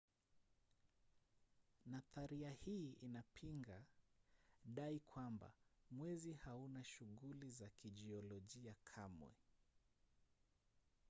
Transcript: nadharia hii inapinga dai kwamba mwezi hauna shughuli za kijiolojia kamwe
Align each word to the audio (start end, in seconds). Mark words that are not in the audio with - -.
nadharia 1.85 2.51
hii 2.51 2.97
inapinga 3.01 3.83
dai 4.65 4.99
kwamba 4.99 5.53
mwezi 5.91 6.33
hauna 6.33 6.83
shughuli 6.83 7.51
za 7.51 7.69
kijiolojia 7.69 8.75
kamwe 8.83 9.33